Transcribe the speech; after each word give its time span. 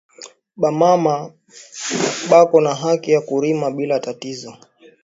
Ba 0.61 0.69
mama 0.81 1.15
beko 2.29 2.57
na 2.65 2.73
haki 2.83 3.11
ya 3.11 3.21
kurima 3.21 3.71
bila 3.71 3.99
tatizo 3.99 4.53